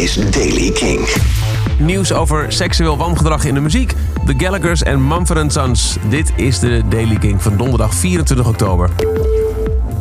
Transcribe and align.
is 0.00 0.14
Daily 0.14 0.70
King. 0.70 1.08
Nieuws 1.78 2.12
over 2.12 2.52
seksueel 2.52 2.96
wangedrag 2.96 3.44
in 3.44 3.54
de 3.54 3.60
muziek. 3.60 3.94
The 4.26 4.34
Gallagher's 4.36 4.82
en 4.82 5.08
Mumford 5.08 5.52
Sons. 5.52 5.96
Dit 6.08 6.32
is 6.36 6.58
de 6.58 6.82
Daily 6.88 7.16
King 7.16 7.42
van 7.42 7.56
donderdag 7.56 7.94
24 7.94 8.46
oktober. 8.46 8.90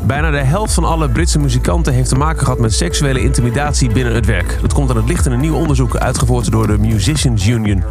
Bijna 0.06 0.32
de 0.32 0.38
helft 0.38 0.74
van 0.74 0.84
alle 0.84 1.10
Britse 1.10 1.40
muzikanten 1.40 1.94
heeft 1.94 2.10
te 2.10 2.16
maken 2.16 2.44
gehad 2.44 2.60
met 2.60 2.74
seksuele 2.74 3.22
intimidatie 3.22 3.92
binnen 3.92 4.14
het 4.14 4.26
werk. 4.26 4.58
Dat 4.62 4.74
komt 4.74 4.90
aan 4.90 4.96
het 4.96 5.08
licht 5.08 5.26
in 5.26 5.32
een 5.32 5.40
nieuw 5.40 5.56
onderzoek 5.56 5.96
uitgevoerd 5.96 6.52
door 6.52 6.68
de 6.68 6.78
Musicians 6.78 7.48
Union. 7.48 7.84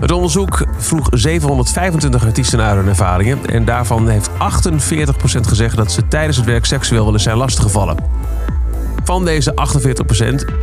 Het 0.00 0.12
onderzoek 0.12 0.66
vroeg 0.78 1.08
725 1.10 2.24
artiesten 2.24 2.58
naar 2.58 2.76
hun 2.76 2.88
ervaringen 2.88 3.46
en 3.46 3.64
daarvan 3.64 4.08
heeft 4.08 4.30
48% 4.30 4.34
gezegd 5.40 5.76
dat 5.76 5.92
ze 5.92 6.08
tijdens 6.08 6.36
het 6.36 6.46
werk 6.46 6.64
seksueel 6.64 7.04
willen 7.04 7.20
zijn 7.20 7.36
lastiggevallen. 7.36 7.96
Van 9.04 9.24
deze 9.24 9.54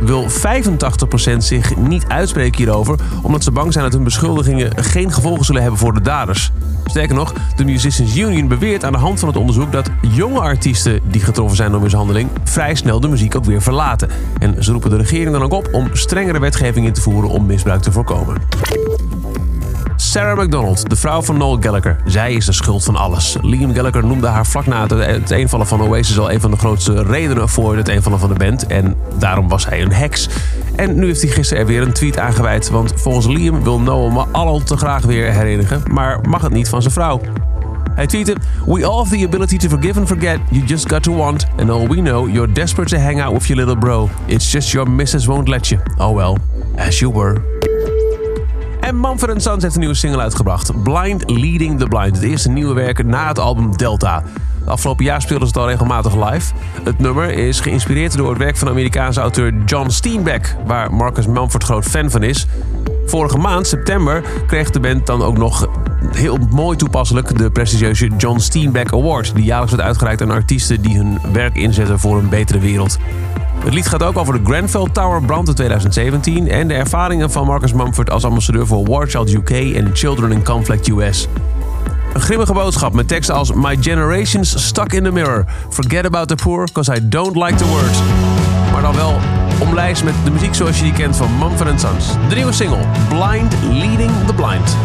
wil 0.00 0.26
85% 0.28 1.36
zich 1.36 1.76
niet 1.76 2.04
uitspreken 2.08 2.56
hierover, 2.56 2.98
omdat 3.22 3.44
ze 3.44 3.50
bang 3.50 3.72
zijn 3.72 3.84
dat 3.84 3.92
hun 3.92 4.04
beschuldigingen 4.04 4.84
geen 4.84 5.12
gevolgen 5.12 5.44
zullen 5.44 5.62
hebben 5.62 5.80
voor 5.80 5.94
de 5.94 6.00
daders. 6.00 6.50
Sterker 6.84 7.14
nog, 7.14 7.32
de 7.56 7.64
Musicians 7.64 8.16
Union 8.16 8.48
beweert 8.48 8.84
aan 8.84 8.92
de 8.92 8.98
hand 8.98 9.18
van 9.18 9.28
het 9.28 9.38
onderzoek 9.38 9.72
dat 9.72 9.90
jonge 10.00 10.40
artiesten 10.40 11.00
die 11.04 11.20
getroffen 11.20 11.56
zijn 11.56 11.70
door 11.70 11.80
mishandeling 11.80 12.28
vrij 12.44 12.74
snel 12.74 13.00
de 13.00 13.08
muziek 13.08 13.36
ook 13.36 13.44
weer 13.44 13.62
verlaten. 13.62 14.08
En 14.38 14.64
ze 14.64 14.72
roepen 14.72 14.90
de 14.90 14.96
regering 14.96 15.32
dan 15.32 15.42
ook 15.42 15.52
op 15.52 15.68
om 15.72 15.88
strengere 15.92 16.40
wetgeving 16.40 16.86
in 16.86 16.92
te 16.92 17.00
voeren 17.00 17.30
om 17.30 17.46
misbruik 17.46 17.82
te 17.82 17.92
voorkomen. 17.92 18.36
Sarah 20.10 20.38
McDonald, 20.38 20.90
de 20.90 20.96
vrouw 20.96 21.22
van 21.22 21.36
Noel 21.36 21.56
Gallagher. 21.60 21.96
Zij 22.04 22.32
is 22.32 22.46
de 22.46 22.52
schuld 22.52 22.84
van 22.84 22.96
alles. 22.96 23.36
Liam 23.42 23.74
Gallagher 23.74 24.06
noemde 24.06 24.26
haar 24.26 24.46
vlak 24.46 24.66
na 24.66 24.82
het 24.82 24.92
uiteenvallen 24.92 25.66
van 25.66 25.82
Oasis 25.82 26.18
al 26.18 26.30
een 26.30 26.40
van 26.40 26.50
de 26.50 26.56
grootste 26.56 27.02
redenen 27.02 27.48
voor 27.48 27.76
het 27.76 27.88
eenvallen 27.88 28.18
van 28.18 28.28
de 28.28 28.34
band. 28.34 28.66
En 28.66 28.94
daarom 29.18 29.48
was 29.48 29.66
hij 29.66 29.82
een 29.82 29.92
heks. 29.92 30.28
En 30.76 30.94
nu 30.94 31.06
heeft 31.06 31.22
hij 31.22 31.30
gisteren 31.30 31.62
er 31.62 31.68
weer 31.68 31.82
een 31.82 31.92
tweet 31.92 32.18
aangeweid. 32.18 32.70
Want 32.70 32.92
volgens 32.96 33.26
Liam 33.26 33.62
wil 33.62 33.80
Noel 33.80 34.10
me 34.10 34.24
al 34.32 34.62
te 34.62 34.76
graag 34.76 35.02
weer 35.02 35.32
herenigen, 35.32 35.82
maar 35.92 36.20
mag 36.28 36.42
het 36.42 36.52
niet 36.52 36.68
van 36.68 36.82
zijn 36.82 36.94
vrouw. 36.94 37.20
Hij 37.94 38.06
tweette: 38.06 38.36
We 38.66 38.86
all 38.86 38.96
have 38.96 39.16
the 39.16 39.24
ability 39.24 39.56
to 39.56 39.68
forgive 39.68 39.98
and 39.98 40.08
forget. 40.08 40.38
You 40.50 40.64
just 40.64 40.92
got 40.92 41.02
to 41.02 41.14
want. 41.14 41.46
And 41.56 41.70
all 41.70 41.88
we 41.88 41.96
know, 41.96 42.28
you're 42.28 42.52
desperate 42.52 42.96
to 42.96 43.02
hang 43.02 43.22
out 43.22 43.32
with 43.32 43.46
your 43.46 43.64
little 43.64 43.80
bro. 43.80 44.08
It's 44.26 44.50
just 44.50 44.70
your 44.70 44.90
missus 44.90 45.26
won't 45.26 45.48
let 45.48 45.68
you. 45.68 45.80
Oh 45.98 46.14
well, 46.14 46.36
as 46.76 46.98
you 46.98 47.12
were. 47.14 47.68
En 48.90 49.00
Mumford 49.00 49.42
Sons 49.42 49.62
heeft 49.62 49.74
een 49.74 49.80
nieuwe 49.80 49.94
single 49.94 50.20
uitgebracht. 50.20 50.82
Blind 50.82 51.30
Leading 51.30 51.78
the 51.78 51.86
Blind. 51.86 52.16
Het 52.16 52.24
eerste 52.24 52.50
nieuwe 52.50 52.74
werk 52.74 53.04
na 53.04 53.28
het 53.28 53.38
album 53.38 53.76
Delta. 53.76 54.22
De 54.64 54.70
afgelopen 54.70 55.04
jaar 55.04 55.22
speelden 55.22 55.48
ze 55.48 55.52
het 55.52 55.62
al 55.62 55.68
regelmatig 55.68 56.30
live. 56.30 56.52
Het 56.84 56.98
nummer 56.98 57.30
is 57.30 57.60
geïnspireerd 57.60 58.16
door 58.16 58.28
het 58.28 58.38
werk 58.38 58.56
van 58.56 58.68
Amerikaanse 58.68 59.20
auteur 59.20 59.54
John 59.66 59.88
Steinbeck, 59.88 60.56
waar 60.66 60.94
Marcus 60.94 61.26
Mumford 61.26 61.64
groot 61.64 61.84
fan 61.84 62.10
van 62.10 62.22
is. 62.22 62.46
Vorige 63.06 63.38
maand, 63.38 63.66
september, 63.66 64.22
kreeg 64.46 64.70
de 64.70 64.80
band 64.80 65.06
dan 65.06 65.22
ook 65.22 65.38
nog 65.38 65.68
heel 66.12 66.38
mooi 66.50 66.76
toepasselijk 66.76 67.38
de 67.38 67.50
prestigieuze 67.50 68.10
John 68.16 68.38
Steinbeck 68.38 68.92
Award, 68.92 69.34
die 69.34 69.44
jaarlijks 69.44 69.72
wordt 69.72 69.86
uitgereikt 69.86 70.22
aan 70.22 70.30
artiesten 70.30 70.82
die 70.82 70.96
hun 70.96 71.18
werk 71.32 71.56
inzetten 71.56 71.98
voor 71.98 72.18
een 72.18 72.28
betere 72.28 72.58
wereld. 72.58 72.98
Het 73.64 73.74
lied 73.74 73.88
gaat 73.88 74.02
ook 74.02 74.18
over 74.18 74.34
de 74.34 74.40
Grenfell 74.44 74.88
Tower 74.92 75.22
brand 75.22 75.48
in 75.48 75.54
2017 75.54 76.48
en 76.48 76.68
de 76.68 76.74
ervaringen 76.74 77.30
van 77.30 77.46
Marcus 77.46 77.72
Mumford 77.72 78.10
als 78.10 78.24
ambassadeur 78.24 78.66
voor 78.66 78.84
War 78.84 79.06
Child 79.06 79.32
UK 79.32 79.50
en 79.50 79.90
Children 79.92 80.32
in 80.32 80.44
Conflict 80.44 80.88
US. 80.88 81.28
Een 82.12 82.20
grimmige 82.20 82.52
boodschap 82.52 82.92
met 82.92 83.08
teksten 83.08 83.34
als 83.34 83.52
My 83.52 83.76
generation's 83.80 84.66
stuck 84.66 84.92
in 84.92 85.04
the 85.04 85.12
mirror. 85.12 85.44
Forget 85.68 86.04
about 86.04 86.28
the 86.28 86.34
poor, 86.34 86.68
cause 86.72 86.96
I 86.96 87.08
don't 87.08 87.36
like 87.36 87.54
the 87.54 87.66
words. 87.66 87.98
Maar 88.72 88.82
dan 88.82 88.94
wel 88.94 89.16
omlijst 89.58 90.04
met 90.04 90.14
de 90.24 90.30
muziek 90.30 90.54
zoals 90.54 90.76
je 90.78 90.84
die 90.84 90.92
kent 90.92 91.16
van 91.16 91.38
Mumford 91.38 91.80
Sons. 91.80 92.06
De 92.28 92.34
nieuwe 92.34 92.52
single, 92.52 92.84
Blind 93.08 93.54
Leading 93.70 94.10
the 94.26 94.34
Blind. 94.34 94.76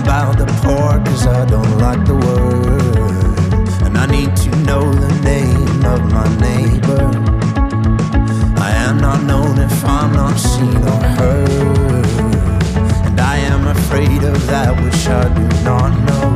About 0.00 0.38
the 0.38 0.46
poor, 0.62 0.92
cause 1.04 1.26
I 1.26 1.44
don't 1.46 1.78
like 1.78 2.04
the 2.06 2.14
word. 2.14 3.84
And 3.84 3.96
I 3.98 4.06
need 4.06 4.34
to 4.36 4.50
know 4.68 4.92
the 4.92 5.12
name 5.22 5.84
of 5.84 6.00
my 6.10 6.28
neighbor. 6.38 7.04
I 8.60 8.70
am 8.86 8.98
not 8.98 9.22
known 9.24 9.58
if 9.58 9.84
I'm 9.84 10.12
not 10.12 10.36
seen 10.38 10.82
or 10.94 11.02
heard. 11.18 12.06
And 13.06 13.20
I 13.20 13.36
am 13.52 13.66
afraid 13.66 14.22
of 14.24 14.46
that 14.46 14.72
which 14.82 15.06
I 15.06 15.24
do 15.40 15.46
not 15.64 15.92
know. 16.08 16.26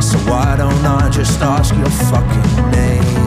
So 0.00 0.16
why 0.30 0.56
don't 0.56 0.84
I 0.84 1.10
just 1.10 1.40
ask 1.40 1.74
your 1.74 1.94
fucking 2.10 2.70
name? 2.70 3.26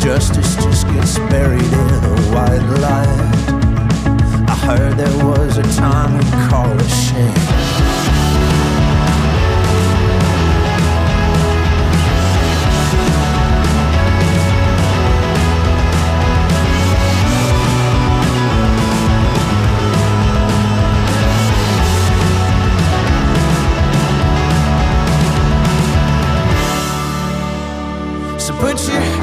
Justice 0.00 0.56
just 0.56 0.86
gets 0.88 1.18
buried 1.30 1.72
in 1.82 2.04
a 2.14 2.16
white 2.32 2.66
light. 2.84 3.28
I 4.48 4.56
heard 4.66 4.96
there 4.96 5.24
was 5.24 5.58
a 5.58 5.62
time 5.76 6.16
we 6.16 6.24
call 6.48 6.77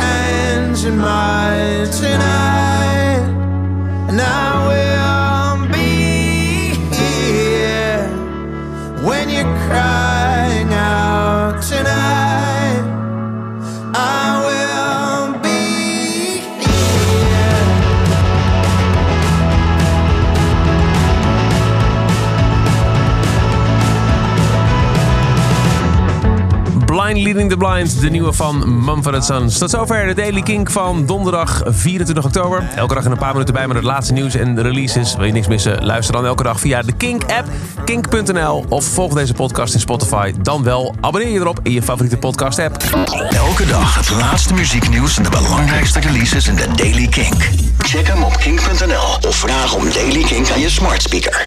hands 0.02 0.86
in 0.86 0.98
mine 0.98 1.90
tonight, 1.92 3.24
and 4.10 4.20
I 4.22 4.68
will 4.68 5.05
Leading 27.14 27.50
the 27.50 27.58
Blind, 27.58 28.02
de 28.02 28.10
nieuwe 28.10 28.34
van 28.34 28.84
Mumford 28.86 29.26
Sons. 29.26 29.58
Tot 29.58 29.70
zover 29.70 30.08
de 30.08 30.14
Daily 30.14 30.42
Kink 30.42 30.72
van 30.72 31.06
donderdag 31.06 31.62
24 31.66 32.26
oktober. 32.26 32.64
Elke 32.76 32.94
dag 32.94 33.06
in 33.06 33.12
een 33.12 33.18
paar 33.18 33.32
minuten 33.32 33.54
bij 33.54 33.68
met 33.68 33.76
het 33.76 33.86
laatste 33.86 34.14
nieuws 34.14 34.36
en 34.36 34.62
releases. 34.62 35.16
Wil 35.16 35.26
je 35.26 35.32
niks 35.32 35.48
missen? 35.48 35.86
Luister 35.86 36.16
dan 36.16 36.26
elke 36.26 36.44
dag 36.44 36.60
via 36.60 36.82
de 36.82 36.92
Kink-app, 36.92 37.48
kink.nl... 37.86 38.66
of 38.70 38.86
volg 38.86 39.14
deze 39.14 39.34
podcast 39.34 39.74
in 39.74 39.80
Spotify. 39.80 40.34
Dan 40.42 40.64
wel 40.64 40.96
abonneer 41.02 41.32
je 41.32 41.40
erop 41.40 41.60
in 41.64 41.72
je 41.72 41.82
favoriete 41.82 42.18
podcast-app. 42.18 42.84
Elke 43.30 43.66
dag 43.66 43.96
het 43.96 44.10
laatste 44.10 44.54
muzieknieuws 44.54 45.18
en 45.18 45.24
de 45.24 45.30
belangrijkste 45.30 46.00
releases 46.00 46.48
in 46.48 46.56
de 46.56 46.68
Daily 46.76 47.08
Kink. 47.08 47.50
Check 47.78 48.08
hem 48.08 48.24
op 48.24 48.38
kink.nl 48.38 49.30
of 49.30 49.36
vraag 49.36 49.74
om 49.76 49.92
Daily 49.94 50.24
Kink 50.24 50.52
aan 50.52 50.60
je 50.60 50.70
smart 50.70 51.02
speaker. 51.02 51.44